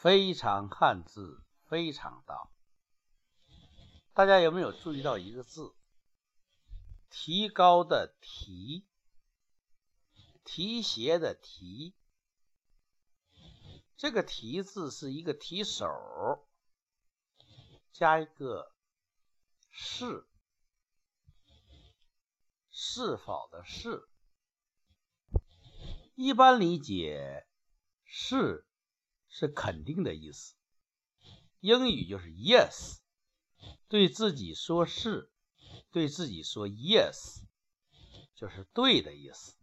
[0.00, 2.50] 非常汉字，非常道。
[4.14, 5.74] 大家有没有注意到一个字？
[7.10, 8.88] 提高的提，
[10.42, 11.94] 提携的提。
[13.94, 16.48] 这个提字是一个提手，
[17.92, 18.72] 加一个
[19.68, 20.26] 是，
[22.70, 24.08] 是否的是。
[26.14, 27.46] 一般理解，
[28.02, 28.66] 是
[29.30, 30.54] 是肯定的意思。
[31.60, 32.98] 英语就是 yes，
[33.88, 35.32] 对自己说是，
[35.90, 37.44] 对自己说 yes，
[38.34, 39.56] 就是对的意思。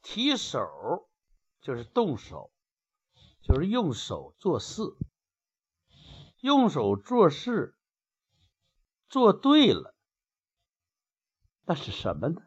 [0.00, 1.10] 提手
[1.60, 2.52] 就是动手，
[3.42, 4.82] 就是用手做事，
[6.40, 7.74] 用手做事，
[9.08, 9.96] 做对了，
[11.64, 12.42] 那是什么呢？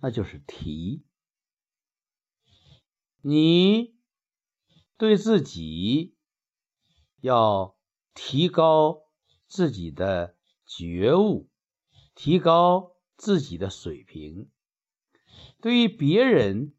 [0.00, 1.04] 那就是提，
[3.22, 3.94] 你
[4.96, 6.16] 对自己
[7.20, 7.76] 要
[8.14, 9.02] 提高
[9.46, 11.50] 自己的觉悟，
[12.14, 14.48] 提高自己的水平，
[15.60, 16.74] 对于别人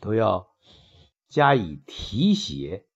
[0.00, 0.54] 都要
[1.28, 2.86] 加以提携。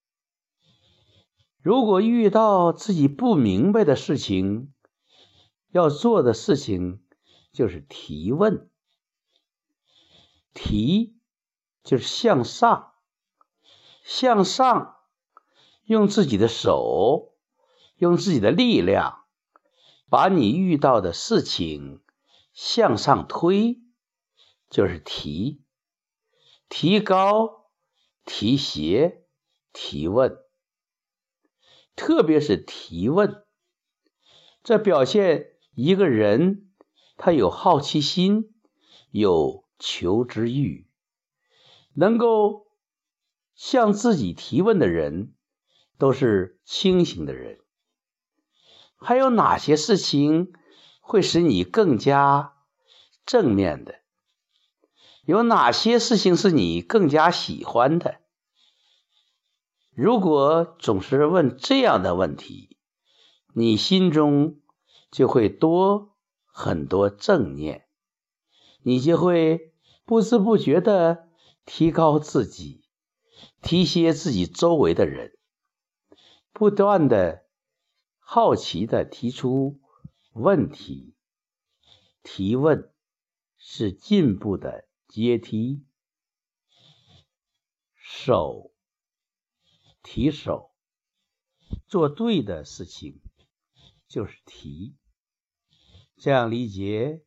[1.61, 4.73] 如果遇到自己不明白的事情，
[5.71, 7.03] 要做的事情
[7.53, 8.71] 就是提问。
[10.53, 11.19] 提
[11.83, 12.94] 就是向上，
[14.05, 14.99] 向上，
[15.85, 17.35] 用自己的手，
[17.97, 19.25] 用自己的力量，
[20.09, 22.01] 把你遇到的事情
[22.53, 23.81] 向上推，
[24.71, 25.63] 就是提，
[26.69, 27.71] 提高，
[28.25, 29.25] 提携，
[29.73, 30.39] 提问，
[31.97, 33.45] 特别是提问，
[34.63, 36.71] 这表现一个人
[37.17, 38.55] 他有好奇心，
[39.11, 39.65] 有。
[39.77, 40.87] 求知欲，
[41.95, 42.69] 能够
[43.55, 45.35] 向自己提问的人，
[45.99, 47.59] 都是清醒的人。
[48.97, 50.53] 还有哪些事情
[51.01, 52.55] 会使你更加
[53.27, 53.97] 正面的？
[55.25, 58.21] 有哪些事情是你更加喜欢的？
[59.95, 62.77] 如果总是问这样的问题，
[63.55, 64.61] 你心中
[65.11, 66.15] 就会多
[66.45, 67.87] 很多正念。
[68.83, 69.73] 你就会
[70.05, 71.31] 不知不觉的
[71.65, 72.84] 提高自己，
[73.63, 75.37] 提携自己周围的人，
[76.53, 77.47] 不断的
[78.19, 79.81] 好奇的提出
[80.33, 81.15] 问题，
[82.23, 82.93] 提问
[83.59, 85.85] 是进步的阶梯。
[87.97, 88.73] 手
[90.03, 90.75] 提手，
[91.87, 93.21] 做对的事情
[94.07, 94.95] 就是提，
[96.17, 97.25] 这样理解。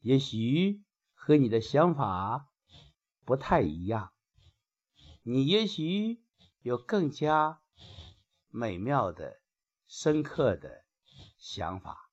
[0.00, 2.48] 也许和你的想法
[3.24, 4.12] 不太一样，
[5.22, 6.22] 你也许
[6.62, 7.60] 有更加
[8.48, 9.40] 美妙的、
[9.86, 10.84] 深刻的
[11.38, 12.10] 想法。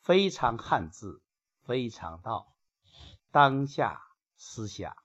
[0.00, 1.22] 非常汉字，
[1.64, 2.56] 非常道，
[3.30, 4.02] 当下
[4.36, 4.96] 思想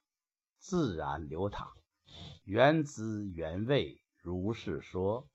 [0.58, 1.68] 自然流淌，
[2.44, 5.30] 原汁原味，如是说。